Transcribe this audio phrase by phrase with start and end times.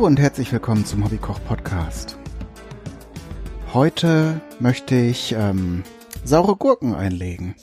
[0.00, 2.16] Hallo und herzlich willkommen zum Hobbykoch Podcast.
[3.74, 5.82] Heute möchte ich ähm,
[6.24, 7.54] saure Gurken einlegen.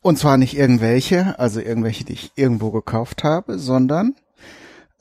[0.00, 4.14] Und zwar nicht irgendwelche, also irgendwelche, die ich irgendwo gekauft habe, sondern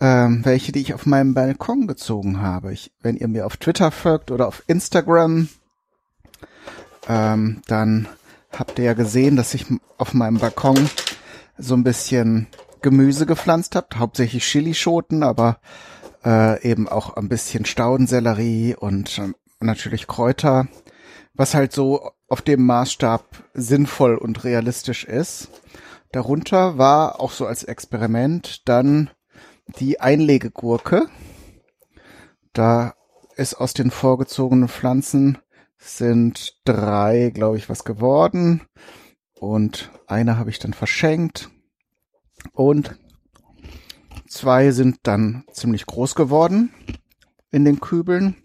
[0.01, 2.73] ähm, welche, die ich auf meinem Balkon gezogen habe.
[2.73, 5.49] Ich, wenn ihr mir auf Twitter folgt oder auf Instagram,
[7.07, 8.07] ähm, dann
[8.57, 9.67] habt ihr ja gesehen, dass ich
[9.99, 10.89] auf meinem Balkon
[11.59, 12.47] so ein bisschen
[12.81, 15.59] Gemüse gepflanzt habe, hauptsächlich Chilischoten, aber
[16.23, 20.67] äh, eben auch ein bisschen Staudensellerie und äh, natürlich Kräuter,
[21.33, 25.49] was halt so auf dem Maßstab sinnvoll und realistisch ist.
[26.11, 29.09] Darunter war auch so als Experiment dann
[29.79, 31.07] die Einlegegurke.
[32.53, 32.95] Da
[33.35, 35.37] ist aus den vorgezogenen Pflanzen
[35.77, 38.61] sind drei, glaube ich, was geworden.
[39.39, 41.49] Und eine habe ich dann verschenkt.
[42.51, 42.99] Und
[44.29, 46.71] zwei sind dann ziemlich groß geworden
[47.51, 48.35] in den Kübeln.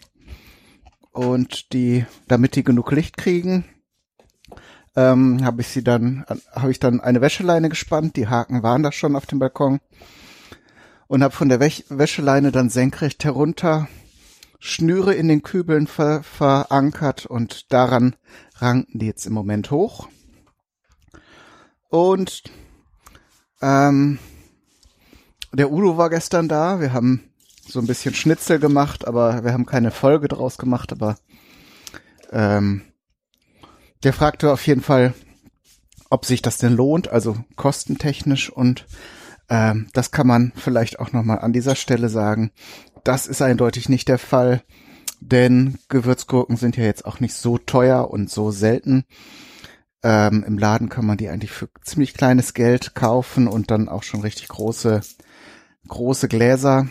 [1.12, 3.64] Und die, damit die genug Licht kriegen,
[4.96, 8.16] ähm, habe ich sie dann, habe ich dann eine Wäscheleine gespannt.
[8.16, 9.80] Die Haken waren da schon auf dem Balkon
[11.06, 13.88] und habe von der Wäsch Wäscheleine dann senkrecht herunter
[14.58, 18.16] Schnüre in den Kübeln ver verankert und daran
[18.56, 20.08] ranken die jetzt im Moment hoch.
[21.90, 22.42] Und
[23.60, 24.18] ähm,
[25.54, 26.80] der Udo war gestern da.
[26.80, 27.22] Wir haben
[27.66, 30.92] so ein bisschen Schnitzel gemacht, aber wir haben keine Folge draus gemacht.
[30.92, 31.16] Aber
[32.32, 32.82] ähm,
[34.02, 35.14] der fragte auf jeden Fall,
[36.10, 38.86] ob sich das denn lohnt, also kostentechnisch und
[39.48, 42.50] ähm, das kann man vielleicht auch nochmal an dieser Stelle sagen.
[43.02, 44.62] Das ist eindeutig nicht der Fall,
[45.20, 49.04] denn Gewürzgurken sind ja jetzt auch nicht so teuer und so selten.
[50.04, 54.02] Ähm, Im Laden kann man die eigentlich für ziemlich kleines Geld kaufen und dann auch
[54.02, 55.00] schon richtig große,
[55.88, 56.86] große Gläser.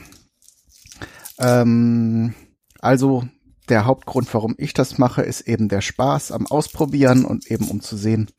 [1.38, 2.34] Ähm,
[2.80, 3.24] also
[3.70, 7.82] der Hauptgrund, warum ich das mache, ist eben der Spaß am Ausprobieren und eben um
[7.82, 8.32] zu sehen,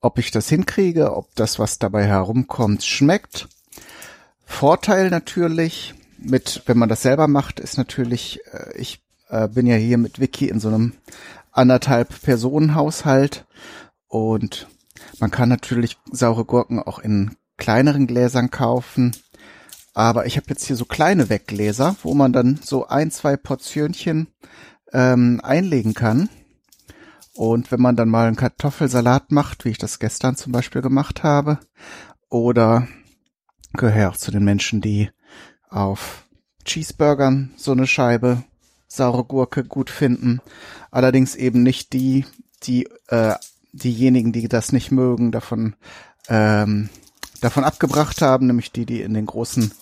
[0.00, 3.48] ob ich das hinkriege, ob das, was dabei herumkommt, schmeckt.
[4.44, 9.76] Vorteil natürlich mit, wenn man das selber macht, ist natürlich, äh, ich äh, bin ja
[9.76, 10.94] hier mit Vicky in so einem
[11.52, 13.46] anderthalb Personen Haushalt
[14.08, 14.68] und
[15.20, 19.14] man kann natürlich saure Gurken auch in kleineren Gläsern kaufen.
[19.94, 24.28] Aber ich habe jetzt hier so kleine Weggläser, wo man dann so ein, zwei Portionchen
[24.92, 26.28] ähm, einlegen kann.
[27.34, 31.22] Und wenn man dann mal einen Kartoffelsalat macht, wie ich das gestern zum Beispiel gemacht
[31.22, 31.58] habe,
[32.30, 32.88] oder
[33.74, 35.10] gehöre auch zu den Menschen, die
[35.68, 36.24] auf
[36.64, 38.44] Cheeseburgern so eine Scheibe
[38.86, 40.40] saure Gurke gut finden.
[40.90, 42.24] Allerdings eben nicht die,
[42.62, 43.34] die äh,
[43.72, 45.76] diejenigen, die das nicht mögen, davon
[46.28, 46.88] ähm,
[47.40, 49.72] davon abgebracht haben, nämlich die, die in den großen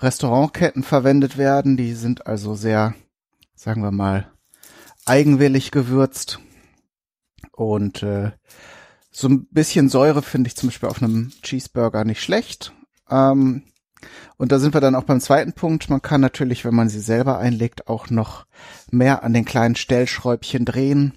[0.00, 1.76] Restaurantketten verwendet werden.
[1.76, 2.94] Die sind also sehr,
[3.54, 4.30] sagen wir mal,
[5.06, 6.40] eigenwillig gewürzt.
[7.52, 8.32] Und äh,
[9.10, 12.72] so ein bisschen Säure finde ich zum Beispiel auf einem Cheeseburger nicht schlecht.
[13.10, 13.62] Ähm,
[14.36, 15.88] und da sind wir dann auch beim zweiten Punkt.
[15.88, 18.46] Man kann natürlich, wenn man sie selber einlegt, auch noch
[18.90, 21.12] mehr an den kleinen Stellschräubchen drehen,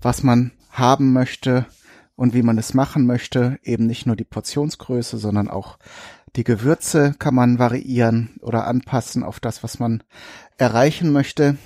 [0.00, 1.66] was man haben möchte
[2.16, 3.58] und wie man es machen möchte.
[3.62, 5.78] Eben nicht nur die Portionsgröße, sondern auch
[6.36, 10.02] die Gewürze kann man variieren oder anpassen auf das, was man
[10.58, 11.56] erreichen möchte.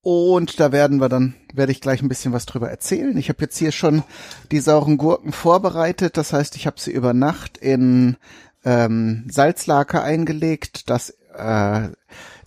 [0.00, 3.16] Und da werden wir dann, werde ich gleich ein bisschen was drüber erzählen.
[3.16, 4.04] Ich habe jetzt hier schon
[4.50, 6.16] die sauren Gurken vorbereitet.
[6.16, 8.16] Das heißt, ich habe sie über Nacht in
[8.64, 10.88] ähm, Salzlake eingelegt.
[10.88, 11.88] Das, äh,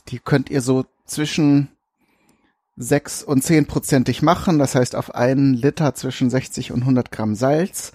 [0.07, 1.69] die könnt ihr so zwischen
[2.81, 4.59] sechs und zehn prozentig machen.
[4.59, 7.91] Das heißt auf einen Liter zwischen 60 und 100 Gramm Salz.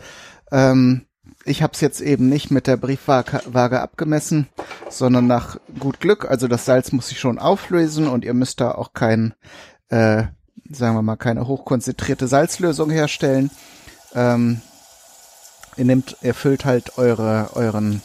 [0.53, 1.07] Ähm,
[1.45, 4.49] ich habe es jetzt eben nicht mit der Briefwaage abgemessen,
[4.89, 6.29] sondern nach gut Glück.
[6.29, 9.35] Also das Salz muss sich schon auflösen und ihr müsst da auch kein,
[9.89, 10.25] äh,
[10.71, 13.51] sagen wir mal, keine hochkonzentrierte Salzlösung herstellen.
[14.15, 14.61] Ähm,
[15.77, 18.03] ihr nehmt, ihr füllt halt eure, euren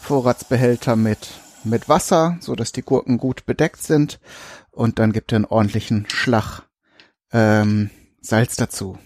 [0.00, 1.28] Vorratsbehälter mit,
[1.64, 4.18] mit Wasser, so dass die Gurken gut bedeckt sind
[4.72, 6.62] und dann gibt ihr einen ordentlichen Schlag
[7.32, 7.90] ähm,
[8.20, 8.98] Salz dazu.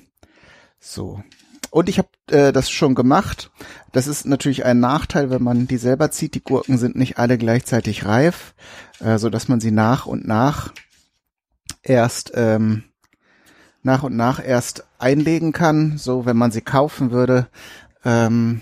[0.80, 1.22] So.
[1.70, 3.50] Und ich habe äh, das schon gemacht.
[3.92, 6.34] Das ist natürlich ein Nachteil, wenn man die selber zieht.
[6.34, 8.54] Die Gurken sind nicht alle gleichzeitig reif,
[9.00, 10.72] äh, so dass man sie nach und nach
[11.82, 12.84] erst ähm,
[13.82, 15.98] nach und nach erst einlegen kann.
[15.98, 17.48] So, wenn man sie kaufen würde,
[18.04, 18.60] ähm,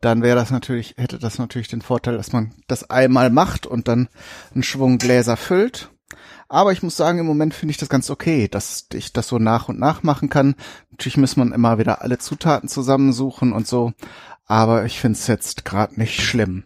[0.00, 3.88] dann wäre das natürlich, hätte das natürlich den Vorteil, dass man das einmal macht und
[3.88, 4.08] dann
[4.54, 5.90] einen Schwung Gläser füllt.
[6.48, 9.38] Aber ich muss sagen, im Moment finde ich das ganz okay, dass ich das so
[9.38, 10.54] nach und nach machen kann.
[10.90, 13.92] Natürlich muss man immer wieder alle Zutaten zusammensuchen und so.
[14.46, 16.64] Aber ich finde es jetzt gerade nicht schlimm.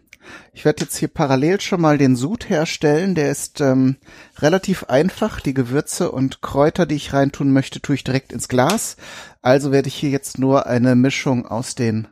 [0.52, 3.16] Ich werde jetzt hier parallel schon mal den Sud herstellen.
[3.16, 3.96] Der ist ähm,
[4.38, 5.40] relativ einfach.
[5.40, 8.96] Die Gewürze und Kräuter, die ich reintun möchte, tue ich direkt ins Glas.
[9.42, 12.06] Also werde ich hier jetzt nur eine Mischung aus den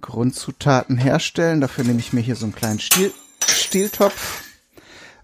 [0.00, 1.60] Grundzutaten herstellen.
[1.60, 3.12] Dafür nehme ich mir hier so einen kleinen Stiel,
[3.46, 4.42] Stieltopf.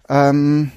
[0.07, 0.71] Ähm,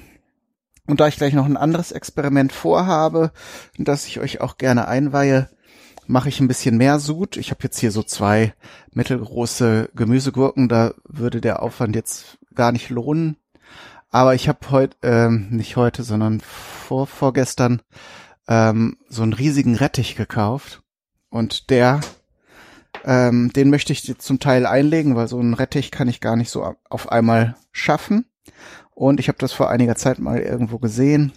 [0.87, 3.31] und da ich gleich noch ein anderes Experiment vorhabe,
[3.77, 5.49] das ich euch auch gerne einweihe,
[6.07, 7.37] mache ich ein bisschen mehr Sud.
[7.37, 8.53] Ich habe jetzt hier so zwei
[8.93, 13.37] mittelgroße Gemüsegurken, da würde der Aufwand jetzt gar nicht lohnen.
[14.09, 17.81] Aber ich habe heute, ähm, nicht heute, sondern vor, vorgestern
[18.47, 20.81] ähm, so einen riesigen Rettich gekauft.
[21.29, 21.99] Und der,
[23.03, 26.49] ähm, den möchte ich zum Teil einlegen, weil so einen Rettich kann ich gar nicht
[26.49, 28.25] so auf einmal schaffen.
[28.97, 31.31] Und ich habe das vor einiger Zeit mal irgendwo gesehen.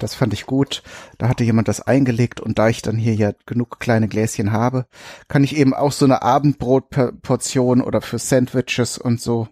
[0.00, 0.82] Das fand ich gut.
[1.16, 4.86] Da hatte jemand das eingelegt und da ich dann hier ja genug kleine Gläschen habe,
[5.28, 9.46] kann ich eben auch so eine Abendbrotportion oder für Sandwiches und so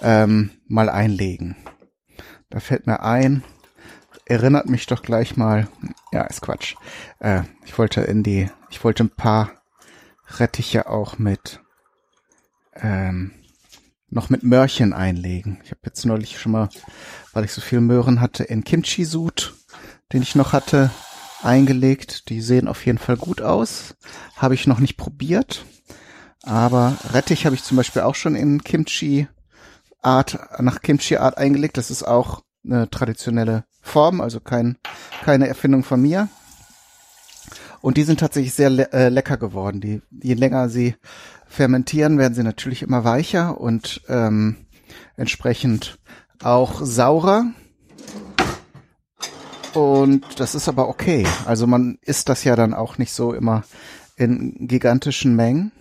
[0.00, 1.56] ähm, mal einlegen.
[2.50, 3.42] Da fällt mir ein,
[4.24, 5.66] erinnert mich doch gleich mal,
[6.12, 6.76] ja, ist Quatsch.
[7.18, 9.50] Äh, ich wollte in die, ich wollte ein paar
[10.38, 11.58] Rettiche auch mit
[12.76, 13.32] ähm,
[14.14, 15.60] noch mit Möhrchen einlegen.
[15.64, 16.68] Ich habe jetzt neulich schon mal,
[17.32, 19.54] weil ich so viel Möhren hatte, in Kimchi-Sud,
[20.12, 20.90] den ich noch hatte,
[21.42, 22.28] eingelegt.
[22.28, 23.96] Die sehen auf jeden Fall gut aus.
[24.36, 25.64] Habe ich noch nicht probiert.
[26.42, 29.28] Aber Rettich habe ich zum Beispiel auch schon in Kimchi
[30.00, 31.76] Art, nach Kimchi Art eingelegt.
[31.76, 34.78] Das ist auch eine traditionelle Form, also kein,
[35.24, 36.28] keine Erfindung von mir.
[37.80, 39.80] Und die sind tatsächlich sehr le äh, lecker geworden.
[39.80, 40.94] Die, je länger sie
[41.54, 44.56] fermentieren, werden sie natürlich immer weicher und ähm,
[45.16, 45.98] entsprechend
[46.42, 47.46] auch saurer.
[49.72, 51.26] Und das ist aber okay.
[51.46, 53.64] Also man isst das ja dann auch nicht so immer
[54.16, 55.72] in gigantischen Mengen.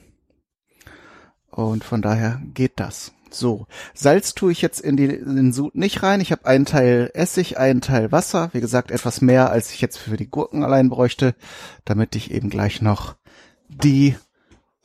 [1.50, 3.12] Und von daher geht das.
[3.30, 3.66] So,
[3.96, 6.22] Salz tue ich jetzt in, die, in den Sud nicht rein.
[6.22, 8.50] Ich habe einen Teil Essig, einen Teil Wasser.
[8.54, 11.36] Wie gesagt, etwas mehr, als ich jetzt für die Gurken allein bräuchte,
[11.84, 13.16] damit ich eben gleich noch
[13.70, 14.16] die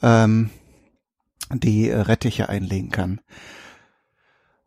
[0.03, 0.51] ähm,
[1.53, 3.21] die Rettiche einlegen kann.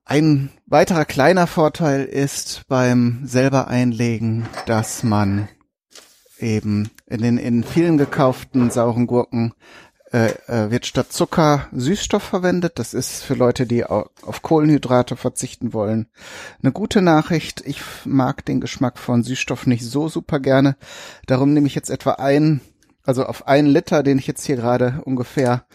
[0.06, 5.48] Ein weiterer kleiner Vorteil ist beim selber einlegen, dass man
[6.40, 9.54] eben in den in vielen gekauften sauren Gurken
[10.12, 12.80] äh, äh, wird statt Zucker Süßstoff verwendet.
[12.80, 16.08] Das ist für Leute, die auf Kohlenhydrate verzichten wollen,
[16.62, 17.62] eine gute Nachricht.
[17.66, 20.76] Ich mag den Geschmack von Süßstoff nicht so super gerne.
[21.28, 22.60] Darum nehme ich jetzt etwa ein,
[23.04, 25.66] also auf einen Liter, den ich jetzt hier gerade ungefähr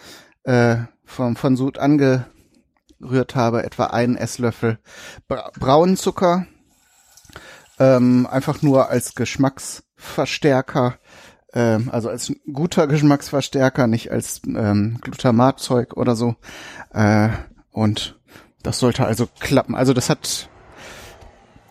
[0.43, 0.77] äh,
[1.07, 4.79] vom, von Sud angerührt habe, etwa einen Esslöffel
[5.29, 6.47] Bra braunen Zucker,
[7.79, 10.99] ähm, einfach nur als Geschmacksverstärker,
[11.55, 16.37] ähm, also als guter Geschmacksverstärker, nicht als ähm, Glutamatzeug oder so.
[16.93, 17.31] Äh,
[17.71, 18.19] und
[18.63, 19.75] das sollte also klappen.
[19.75, 20.51] Also das hat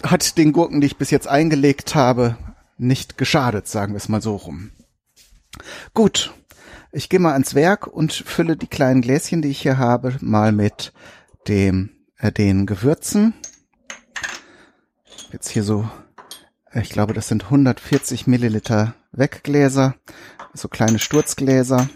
[0.04, 2.38] hat den Gurken, die ich bis jetzt eingelegt habe,
[2.78, 4.72] nicht geschadet, sagen wir es mal so rum.
[5.94, 6.34] Gut,
[6.96, 10.54] ich gehe mal ans Werk und fülle die kleinen Gläschen, die ich hier habe, mal
[10.54, 10.94] mit
[11.50, 13.34] dem äh, den Gewürzen.
[15.34, 15.90] Jetzt hier so,
[16.74, 19.96] ich glaube, das sind 140 Milliliter Weggläser,
[20.54, 21.90] so kleine Sturzgläser,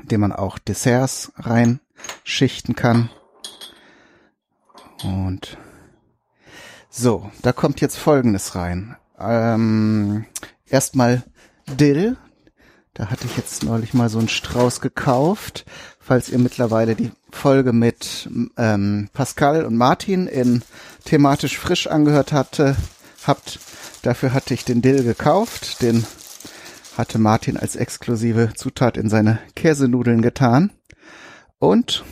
[0.00, 3.10] in denen man auch Desserts reinschichten kann.
[5.04, 5.58] Und
[6.88, 8.96] so, da kommt jetzt Folgendes rein.
[9.18, 10.24] Ähm,
[10.66, 11.24] erstmal
[11.66, 12.16] Dill,
[12.98, 15.64] da hatte ich jetzt neulich mal so einen Strauß gekauft.
[16.00, 20.62] Falls ihr mittlerweile die Folge mit ähm, Pascal und Martin in
[21.04, 22.76] thematisch frisch angehört hatte,
[23.24, 23.60] habt,
[24.02, 25.80] dafür hatte ich den Dill gekauft.
[25.80, 26.04] Den
[26.96, 30.72] hatte Martin als exklusive Zutat in seine Käsenudeln getan.
[31.60, 32.04] Und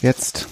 [0.00, 0.46] jetzt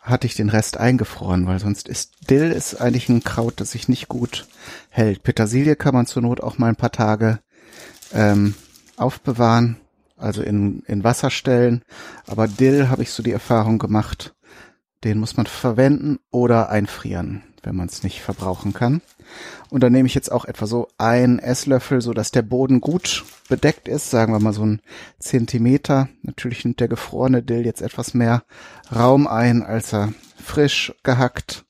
[0.00, 3.86] hatte ich den Rest eingefroren, weil sonst ist Dill ist eigentlich ein Kraut, das sich
[3.86, 4.46] nicht gut
[4.88, 5.22] hält.
[5.22, 7.40] Petersilie kann man zur Not auch mal ein paar Tage
[8.12, 8.54] ähm,
[8.96, 9.76] aufbewahren,
[10.16, 11.82] also in, in Wasser stellen.
[12.26, 14.34] Aber Dill habe ich so die Erfahrung gemacht,
[15.04, 19.00] den muss man verwenden oder einfrieren, wenn man es nicht verbrauchen kann.
[19.70, 23.24] Und dann nehme ich jetzt auch etwa so ein Esslöffel, so dass der Boden gut
[23.48, 24.80] bedeckt ist, sagen wir mal so ein
[25.18, 26.08] Zentimeter.
[26.22, 28.42] Natürlich nimmt der gefrorene Dill jetzt etwas mehr
[28.94, 31.64] Raum ein, als er frisch gehackt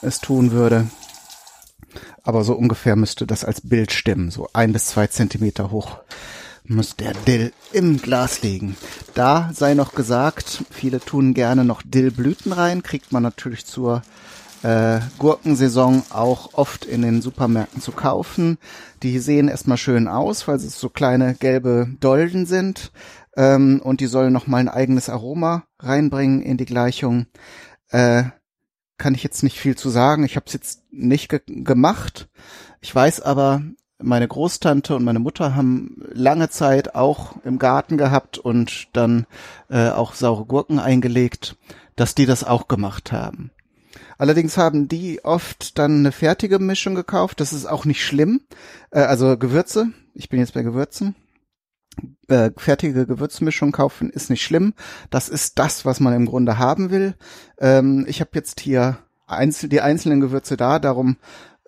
[0.00, 0.86] es tun würde
[2.22, 4.30] aber so ungefähr müsste das als Bild stimmen.
[4.30, 5.98] So ein bis zwei Zentimeter hoch
[6.64, 8.76] muss der Dill im Glas liegen.
[9.14, 14.02] Da sei noch gesagt, viele tun gerne noch Dillblüten rein, kriegt man natürlich zur
[14.62, 18.58] äh, Gurkensaison auch oft in den Supermärkten zu kaufen.
[19.02, 22.92] Die sehen erstmal schön aus, weil es so kleine gelbe Dolden sind.
[23.36, 27.26] ähm, und die sollen noch mal ein eigenes Aroma reinbringen in die Gleichung.
[27.90, 28.24] Äh,
[29.02, 30.24] kann ich jetzt nicht viel zu sagen.
[30.24, 32.28] Ich habe es jetzt nicht ge gemacht.
[32.80, 33.62] Ich weiß aber,
[33.98, 39.26] meine Großtante und meine Mutter haben lange Zeit auch im Garten gehabt und dann
[39.68, 41.56] äh, auch saure Gurken eingelegt,
[41.96, 43.50] dass die das auch gemacht haben.
[44.18, 47.40] Allerdings haben die oft dann eine fertige Mischung gekauft.
[47.40, 48.42] Das ist auch nicht schlimm.
[48.92, 49.88] Äh, also Gewürze.
[50.14, 51.16] Ich bin jetzt bei Gewürzen.
[52.28, 54.74] Äh, fertige Gewürzmischung kaufen ist nicht schlimm.
[55.10, 57.14] Das ist das, was man im Grunde haben will.
[57.58, 60.78] Ähm, ich habe jetzt hier einzel die einzelnen Gewürze da.
[60.78, 61.16] Darum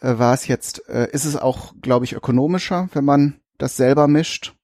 [0.01, 4.09] äh, war es jetzt, äh, ist es auch, glaube ich, ökonomischer, wenn man das selber
[4.09, 4.55] mischt.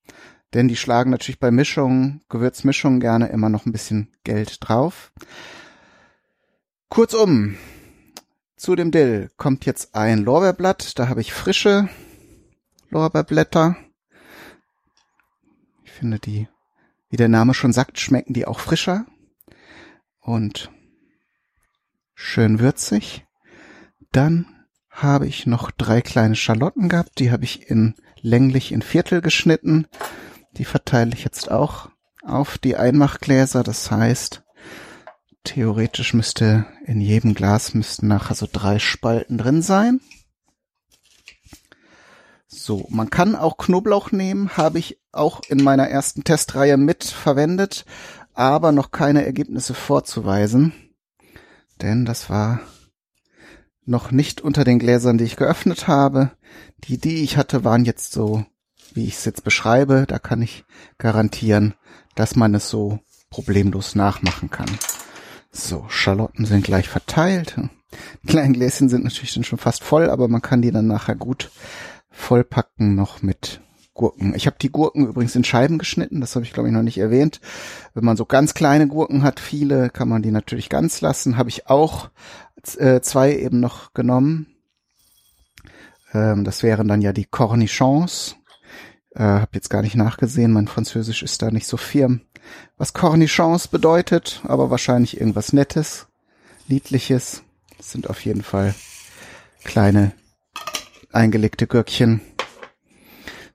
[0.54, 5.12] Denn die schlagen natürlich bei Mischungen, Gewürzmischungen gerne immer noch ein bisschen Geld drauf.
[6.88, 7.56] Kurzum,
[8.56, 10.98] zu dem Dill kommt jetzt ein Lorbeerblatt.
[10.98, 11.88] Da habe ich frische
[12.90, 13.76] Lorbeerblätter.
[16.00, 16.48] Finde die,
[17.10, 19.04] wie der Name schon sagt, schmecken die auch frischer
[20.18, 20.70] und
[22.14, 23.26] schön würzig.
[24.10, 24.46] Dann
[24.88, 27.18] habe ich noch drei kleine Schalotten gehabt.
[27.18, 29.88] Die habe ich in länglich in Viertel geschnitten.
[30.52, 31.90] Die verteile ich jetzt auch
[32.22, 33.62] auf die Einmachgläser.
[33.62, 34.42] Das heißt,
[35.44, 40.00] theoretisch müsste in jedem Glas müssten nachher so drei Spalten drin sein.
[42.52, 47.84] So, man kann auch Knoblauch nehmen, habe ich auch in meiner ersten Testreihe mit verwendet,
[48.34, 50.72] aber noch keine Ergebnisse vorzuweisen.
[51.80, 52.58] Denn das war
[53.84, 56.32] noch nicht unter den Gläsern, die ich geöffnet habe.
[56.84, 58.44] Die, die ich hatte, waren jetzt so,
[58.94, 60.04] wie ich es jetzt beschreibe.
[60.08, 60.64] Da kann ich
[60.98, 61.74] garantieren,
[62.16, 62.98] dass man es so
[63.30, 64.70] problemlos nachmachen kann.
[65.52, 67.54] So, Schalotten sind gleich verteilt.
[68.24, 71.14] Die kleinen Gläschen sind natürlich dann schon fast voll, aber man kann die dann nachher
[71.14, 71.50] gut
[72.10, 73.60] vollpacken noch mit
[73.94, 74.34] Gurken.
[74.34, 76.98] Ich habe die Gurken übrigens in Scheiben geschnitten, das habe ich glaube ich noch nicht
[76.98, 77.40] erwähnt.
[77.94, 81.36] Wenn man so ganz kleine Gurken hat, viele, kann man die natürlich ganz lassen.
[81.36, 82.10] Habe ich auch
[82.78, 84.46] äh, zwei eben noch genommen.
[86.12, 88.36] Ähm, das wären dann ja die Cornichons.
[89.14, 92.22] Äh, hab jetzt gar nicht nachgesehen, mein Französisch ist da nicht so firm.
[92.76, 96.06] Was Cornichons bedeutet, aber wahrscheinlich irgendwas Nettes,
[96.68, 97.42] Niedliches.
[97.76, 98.74] Das sind auf jeden Fall
[99.64, 100.12] kleine
[101.12, 102.20] eingelegte Gürkchen.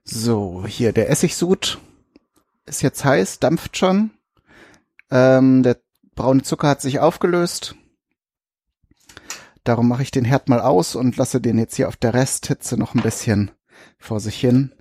[0.04, 1.78] So, hier der Essigsud
[2.66, 4.10] ist jetzt heiß, dampft schon.
[5.10, 5.78] Ähm, der
[6.14, 7.74] braune Zucker hat sich aufgelöst.
[9.64, 12.76] Darum mache ich den Herd mal aus und lasse den jetzt hier auf der Resthitze
[12.76, 13.50] noch ein bisschen
[13.98, 14.72] vor sich hin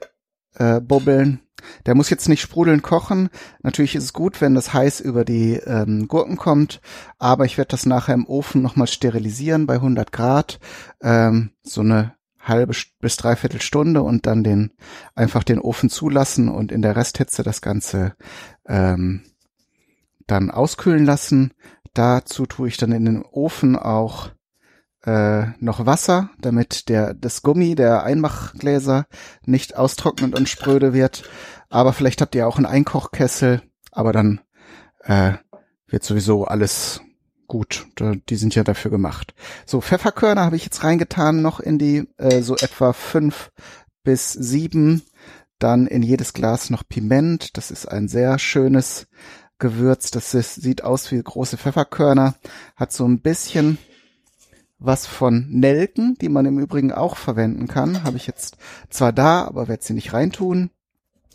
[0.55, 1.41] äh, bubbeln.
[1.85, 3.29] Der muss jetzt nicht sprudeln kochen.
[3.63, 6.81] Natürlich ist es gut, wenn das heiß über die ähm, Gurken kommt,
[7.17, 10.59] aber ich werde das nachher im Ofen nochmal sterilisieren bei 100 Grad.
[11.01, 12.13] Ähm, so eine
[12.47, 14.71] halbe bis dreiviertel Stunde und dann den
[15.15, 18.15] einfach den Ofen zulassen und in der Resthitze das Ganze
[18.67, 19.23] ähm,
[20.27, 21.53] dann auskühlen lassen.
[21.93, 24.29] Dazu tue ich dann in den Ofen auch
[25.05, 29.05] äh, noch Wasser, damit der das Gummi der Einmachgläser
[29.45, 31.29] nicht austrocknet und spröde wird.
[31.69, 33.61] Aber vielleicht habt ihr auch einen Einkochkessel,
[33.91, 34.41] aber dann
[35.03, 35.33] äh,
[35.87, 37.01] wird sowieso alles
[37.47, 37.87] gut.
[38.29, 39.33] Die sind ja dafür gemacht.
[39.65, 43.51] So, Pfefferkörner habe ich jetzt reingetan, noch in die äh, so etwa fünf
[44.03, 45.03] bis sieben.
[45.59, 47.57] Dann in jedes Glas noch Piment.
[47.57, 49.07] Das ist ein sehr schönes
[49.57, 50.11] Gewürz.
[50.11, 52.35] Das ist, sieht aus wie große Pfefferkörner.
[52.75, 53.77] Hat so ein bisschen
[54.77, 58.03] was von Nelken, die man im Übrigen auch verwenden kann.
[58.03, 58.57] Habe ich jetzt
[58.89, 60.69] zwar da, aber werde sie nicht reintun.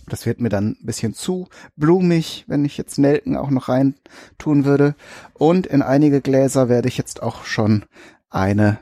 [0.07, 3.95] Das wird mir dann ein bisschen zu blumig, wenn ich jetzt Nelken auch noch rein
[4.38, 4.95] tun würde.
[5.35, 7.85] Und in einige Gläser werde ich jetzt auch schon
[8.28, 8.80] eine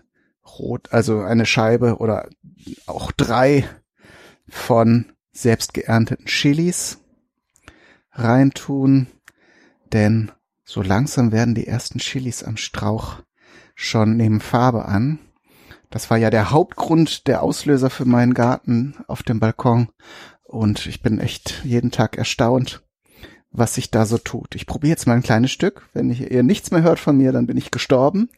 [0.59, 2.29] rot, also eine Scheibe oder
[2.87, 3.69] auch drei
[4.49, 6.99] von selbst geernteten Chilis
[8.13, 9.09] reintun.
[9.93, 10.33] Denn
[10.65, 13.23] so langsam werden die ersten Chilis am Strauch
[13.75, 15.19] schon nehmen Farbe an.
[15.91, 19.89] Das war ja der Hauptgrund, der Auslöser für meinen Garten auf dem Balkon.
[20.49, 22.83] Und ich bin echt jeden Tag erstaunt,
[23.51, 24.55] was sich da so tut.
[24.55, 25.87] Ich probiere jetzt mal ein kleines Stück.
[25.93, 28.31] Wenn ihr nichts mehr hört von mir, dann bin ich gestorben.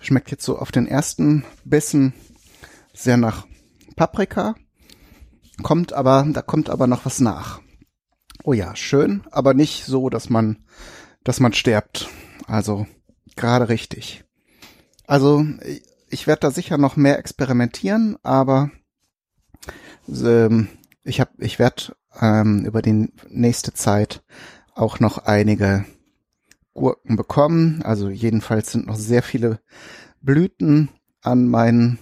[0.00, 2.12] Schmeckt jetzt so auf den ersten Bissen
[2.92, 3.46] sehr nach
[3.94, 4.56] Paprika.
[5.62, 7.60] Kommt aber, da kommt aber noch was nach.
[8.42, 10.64] Oh ja, schön, aber nicht so, dass man
[11.22, 12.08] dass man stirbt.
[12.48, 12.88] Also
[13.36, 14.24] gerade richtig.
[15.06, 15.44] Also
[16.10, 18.70] ich werde da sicher noch mehr experimentieren, aber
[20.08, 20.68] ähm,
[21.04, 24.22] ich habe, ich werde ähm, über die nächste Zeit
[24.74, 25.84] auch noch einige
[26.74, 27.82] Gurken bekommen.
[27.82, 29.60] Also jedenfalls sind noch sehr viele
[30.20, 30.90] Blüten
[31.22, 31.98] an meinen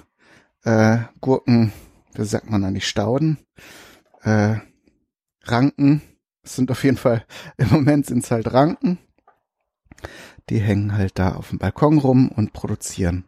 [0.65, 1.73] äh, Gurken,
[2.15, 3.39] wie sagt man an die Stauden,
[4.23, 4.57] äh,
[5.45, 6.03] Ranken.
[6.43, 7.25] Es sind auf jeden Fall,
[7.59, 8.99] im Moment sind es halt Ranken.
[10.49, 13.28] Die hängen halt da auf dem Balkon rum und produzieren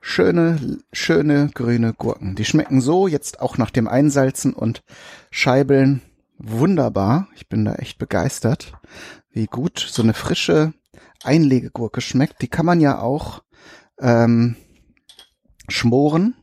[0.00, 2.34] schöne, schöne grüne Gurken.
[2.34, 4.82] Die schmecken so jetzt auch nach dem Einsalzen und
[5.30, 6.02] Scheibeln
[6.38, 7.28] wunderbar.
[7.34, 8.72] Ich bin da echt begeistert,
[9.30, 10.72] wie gut so eine frische
[11.22, 12.42] Einlegegurke schmeckt.
[12.42, 13.42] Die kann man ja auch
[14.00, 14.56] ähm,
[15.68, 16.34] schmoren.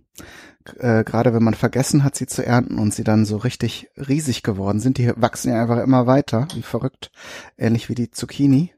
[0.77, 4.43] Äh, Gerade wenn man vergessen hat, sie zu ernten und sie dann so richtig riesig
[4.43, 4.97] geworden sind.
[4.97, 7.11] Die wachsen ja einfach immer weiter, wie verrückt.
[7.57, 8.73] Ähnlich wie die Zucchini.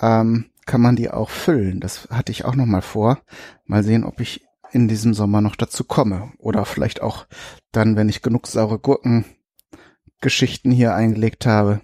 [0.00, 1.80] Ähm, kann man die auch füllen.
[1.80, 3.20] Das hatte ich auch noch mal vor.
[3.64, 6.32] Mal sehen, ob ich in diesem Sommer noch dazu komme.
[6.38, 7.26] Oder vielleicht auch
[7.72, 11.80] dann, wenn ich genug saure Gurkengeschichten hier eingelegt habe,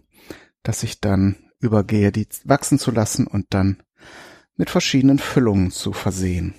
[0.62, 3.83] dass ich dann übergehe, die wachsen zu lassen und dann
[4.56, 6.54] mit verschiedenen Füllungen zu versehen.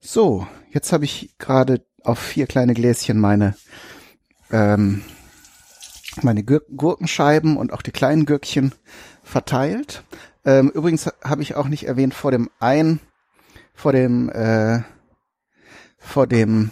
[0.00, 3.56] So, jetzt habe ich gerade auf vier kleine Gläschen meine
[4.50, 5.02] ähm,
[6.20, 8.74] meine Gurkenscheiben und auch die kleinen Gürkchen
[9.22, 10.04] verteilt.
[10.44, 13.00] Ähm, übrigens habe ich auch nicht erwähnt vor dem ein,
[13.74, 14.82] vor dem, äh,
[15.98, 16.70] vor dem,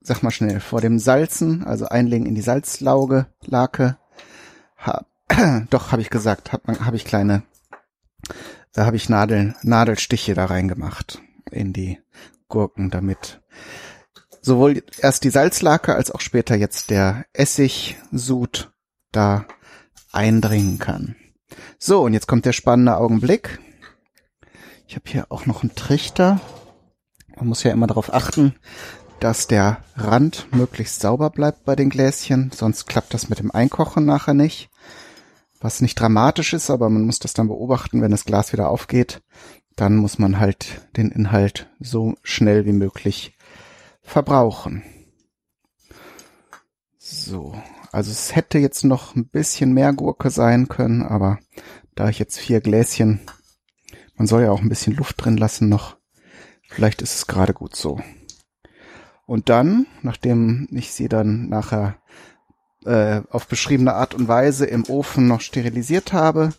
[0.00, 3.96] sag mal schnell, vor dem Salzen, also einlegen in die Salzlauge, Lake.
[4.78, 5.06] Ha,
[5.70, 7.42] doch, habe ich gesagt, habe hab ich kleine,
[8.72, 11.98] da habe ich Nadeln, Nadelstiche da reingemacht in die
[12.48, 13.40] Gurken, damit
[14.42, 18.70] sowohl erst die Salzlake als auch später jetzt der Essigsud
[19.10, 19.46] da
[20.12, 21.16] eindringen kann.
[21.78, 23.58] So, und jetzt kommt der spannende Augenblick.
[24.88, 26.40] Ich habe hier auch noch einen Trichter.
[27.36, 28.54] Man muss ja immer darauf achten,
[29.20, 34.04] dass der Rand möglichst sauber bleibt bei den Gläschen, sonst klappt das mit dem Einkochen
[34.04, 34.70] nachher nicht.
[35.60, 39.22] Was nicht dramatisch ist, aber man muss das dann beobachten, wenn das Glas wieder aufgeht,
[39.74, 43.36] dann muss man halt den Inhalt so schnell wie möglich
[44.02, 44.82] verbrauchen.
[46.98, 47.54] So,
[47.96, 51.38] also es hätte jetzt noch ein bisschen mehr Gurke sein können, aber
[51.94, 53.20] da ich jetzt vier Gläschen,
[54.16, 55.96] man soll ja auch ein bisschen Luft drin lassen noch,
[56.68, 57.98] vielleicht ist es gerade gut so.
[59.24, 61.96] Und dann, nachdem ich sie dann nachher
[62.84, 66.50] äh, auf beschriebene Art und Weise im Ofen noch sterilisiert habe,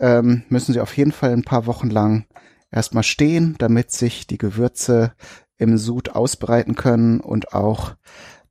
[0.00, 2.26] ähm, müssen sie auf jeden Fall ein paar Wochen lang
[2.72, 5.14] erstmal stehen, damit sich die Gewürze
[5.56, 7.94] im Sud ausbreiten können und auch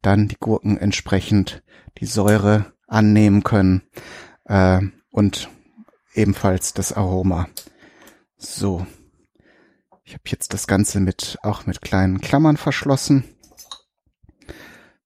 [0.05, 1.63] dann die Gurken entsprechend
[1.97, 3.81] die Säure annehmen können
[4.45, 5.49] äh, und
[6.13, 7.47] ebenfalls das Aroma.
[8.37, 8.85] So,
[10.03, 13.23] ich habe jetzt das Ganze mit auch mit kleinen Klammern verschlossen.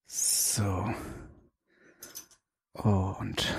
[0.06, 0.90] So.
[2.74, 3.56] Und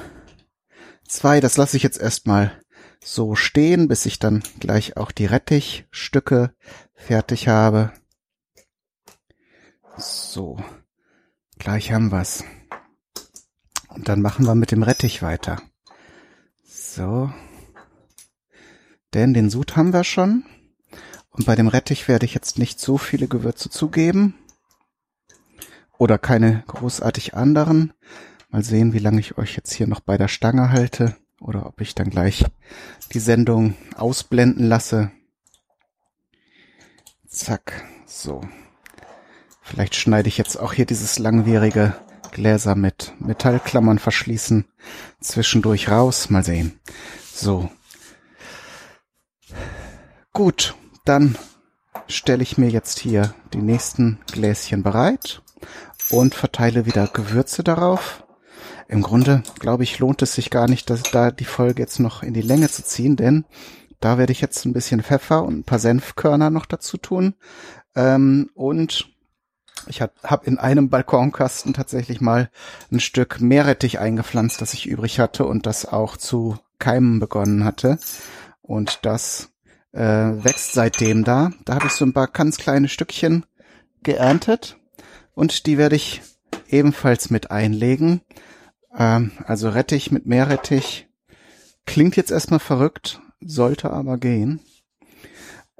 [1.07, 2.61] zwei, das lasse ich jetzt erstmal
[3.03, 6.55] so stehen, bis ich dann gleich auch die Rettichstücke
[6.94, 7.92] fertig habe.
[9.96, 10.59] So.
[11.58, 12.44] Gleich haben wir's.
[13.88, 15.60] Und dann machen wir mit dem Rettich weiter.
[16.64, 17.32] So.
[19.12, 20.44] Denn den Sud haben wir schon.
[21.30, 24.34] Und bei dem Rettich werde ich jetzt nicht so viele Gewürze zugeben.
[25.98, 27.92] Oder keine großartig anderen.
[28.50, 31.16] Mal sehen, wie lange ich euch jetzt hier noch bei der Stange halte.
[31.40, 32.44] Oder ob ich dann gleich
[33.12, 35.10] die Sendung ausblenden lasse.
[37.26, 37.84] Zack.
[38.06, 38.42] So.
[39.68, 41.94] Vielleicht schneide ich jetzt auch hier dieses langwierige
[42.33, 44.64] Gläser mit Metallklammern verschließen
[45.20, 46.31] zwischendurch raus.
[46.31, 46.81] Mal sehen.
[47.35, 47.68] So.
[50.33, 51.37] Gut, dann
[52.07, 55.42] stelle ich mir jetzt hier die nächsten Gläschen bereit
[56.09, 58.24] und verteile wieder Gewürze darauf.
[58.88, 62.22] Im Grunde, glaube ich, lohnt es sich gar nicht, dass da die Folge jetzt noch
[62.22, 63.44] in die Länge zu ziehen, denn
[64.00, 67.35] da werde ich jetzt ein bisschen Pfeffer und ein paar Senfkörner noch dazu tun.
[67.94, 69.11] Ähm, und
[69.86, 72.50] ich habe in einem Balkonkasten tatsächlich mal
[72.90, 77.98] ein Stück Meerrettich eingepflanzt, das ich übrig hatte und das auch zu keimen begonnen hatte.
[78.60, 79.50] Und das
[79.92, 81.52] äh, wächst seitdem da.
[81.64, 83.46] Da habe ich so ein paar ganz kleine Stückchen
[84.02, 84.76] geerntet
[85.34, 86.22] und die werde ich
[86.68, 88.20] ebenfalls mit einlegen.
[88.96, 91.08] Ähm, also Rettich mit Meerrettich
[91.86, 94.60] klingt jetzt erstmal verrückt, sollte aber gehen.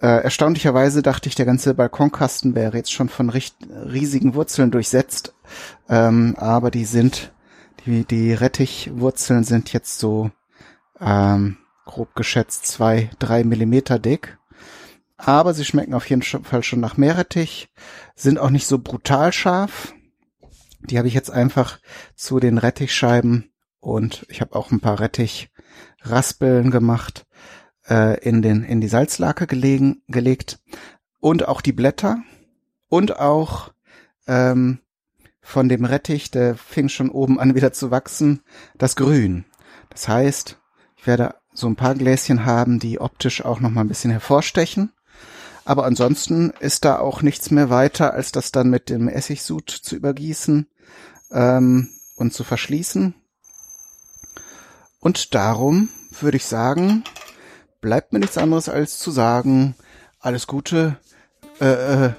[0.01, 5.35] Äh, erstaunlicherweise dachte ich, der ganze Balkonkasten wäre jetzt schon von riesigen Wurzeln durchsetzt,
[5.89, 7.33] ähm, aber die sind,
[7.85, 10.31] die, die Rettichwurzeln sind jetzt so
[11.01, 14.39] ähm, grob geschätzt zwei, drei Millimeter dick.
[15.17, 17.69] Aber sie schmecken auf jeden Fall schon nach Meerrettich,
[18.15, 19.95] sind auch nicht so brutal scharf.
[20.81, 21.81] Die habe ich jetzt einfach
[22.15, 27.27] zu den Rettichscheiben und ich habe auch ein paar Rettichraspeln gemacht
[27.89, 30.61] äh, in den in die Salzlake gelegen gelegt
[31.21, 32.23] und auch die Blätter
[32.89, 33.73] und auch
[34.27, 34.81] ähm,
[35.41, 38.43] von dem Rettich, der fing schon oben an wieder zu wachsen,
[38.77, 39.47] das Grün.
[39.89, 40.59] Das heißt,
[40.97, 44.93] ich werde so ein paar Gläschen haben, die optisch auch noch mal ein bisschen hervorstechen.
[45.65, 49.97] Aber ansonsten ist da auch nichts mehr weiter, als das dann mit dem Essigsud zu
[49.97, 50.67] übergießen
[51.31, 53.15] ähm, und zu verschließen.
[55.01, 55.89] Und darum
[56.21, 57.05] würde ich sagen,
[57.81, 59.75] bleibt mir nichts anderes als zu sagen,
[60.21, 60.97] alles Gute,
[61.61, 62.11] äh, äh,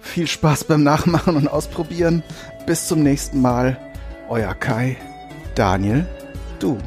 [0.00, 2.22] viel Spaß beim Nachmachen und Ausprobieren.
[2.66, 3.78] Bis zum nächsten Mal.
[4.28, 4.96] Euer Kai,
[5.54, 6.06] Daniel,
[6.58, 6.78] du.